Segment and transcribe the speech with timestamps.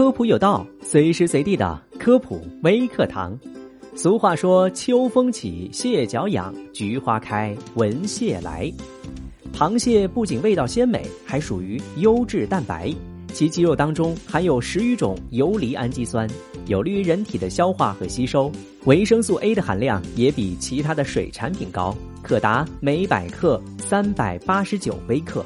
[0.00, 3.38] 科普有道，随时随地的科普微课堂。
[3.94, 8.72] 俗话说：“秋风起，蟹脚痒；菊花开，闻蟹来。”
[9.52, 12.90] 螃蟹不仅味道鲜美，还属于优质蛋白，
[13.34, 16.26] 其肌肉当中含有十余种游离氨基酸，
[16.64, 18.50] 有利于人体的消化和吸收。
[18.86, 25.44] 维生素 A 的含量也比其他的水产品高，可达每百克三百八十九微克。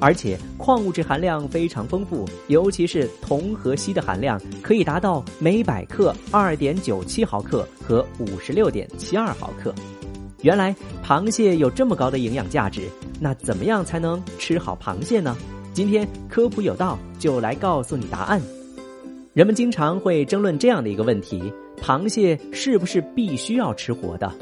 [0.00, 9.74] 而且矿物质含量非常丰富，尤其是铜和锡的含量可以达到每百克二点九七毫克和五十六点七二毫克。
[10.42, 12.82] 原来螃蟹有这么高的营养价值，
[13.20, 15.36] 那怎么样才能吃好螃蟹呢？
[15.74, 18.40] 今天科普有道就来告诉你答案。
[19.34, 24.32] 人们经常会争论这样的一个问题：螃蟹是不是必须要吃活的？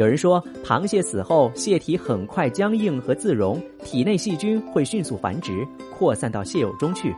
[0.00, 5.62] 有人说，螃蟹死后蟹体很快僵硬和自溶，体内细菌会迅速繁殖，
[5.94, 7.14] 扩散到蟹肉中去。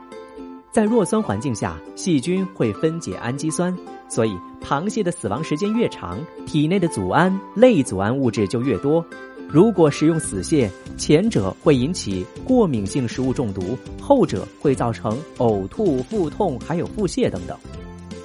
[0.72, 3.72] 在弱酸环境下，细菌会分解氨基酸，
[4.08, 9.04] 所以螃蟹的死亡时间越长，体内的组胺、类组胺物质就越多。
[9.48, 17.56] 如果食用死蟹，前者会引起过敏性食物中毒，后者会造成呕吐、腹痛，还有腹泻等等。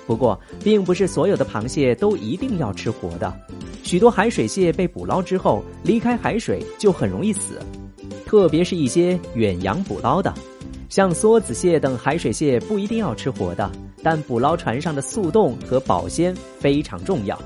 [0.08, 3.31] 不过，并不是所有的螃蟹都一定要吃活的。
[3.88, 7.58] 许多海水蟹被捕捞之后，离开海水就很容易死，
[8.26, 10.34] 特别是一些远洋捕捞的，
[10.90, 13.72] 像梭子蟹等海水蟹不一定要吃活的，
[14.04, 17.42] 但捕捞船上的速冻和保鲜非常重要。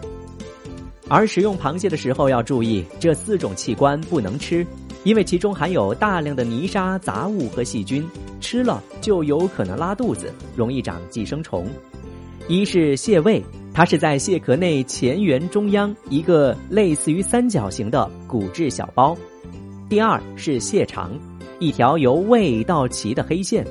[1.08, 4.66] 而食用螃蟹的时候要注意，这四种器官不能吃，
[5.04, 8.04] 因为其中含有大量的泥沙、杂物和细菌，
[8.40, 11.68] 吃了就有可能拉肚子，容易长寄生虫。
[12.48, 19.18] 一是蟹胃，它是在蟹壳内前缘中央一个类似于三角形的骨质小包。
[19.90, 21.12] 第二是蟹肠，
[21.60, 23.66] 一条由胃到脐的黑线。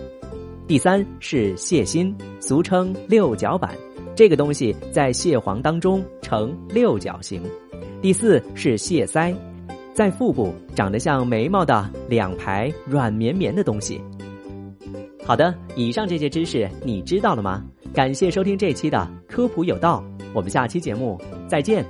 [0.67, 3.77] 第三是蟹心，俗称六角板，
[4.15, 7.42] 这个东西在蟹黄当中呈六角形。
[8.01, 9.35] 第四是蟹腮，
[9.92, 14.01] 在腹部长得像眉毛的两排软绵绵的东西。
[15.27, 17.64] 好的，以上这些知识你知道了吗？
[17.92, 20.02] 感谢收听这期的科普有道，
[20.33, 21.84] 我们下期节目再见。